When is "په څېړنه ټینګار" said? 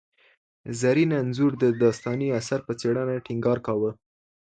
2.67-3.57